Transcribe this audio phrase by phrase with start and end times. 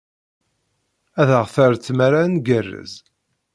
[1.21, 2.93] Ad aɣ-terr tmara ad ngerrez.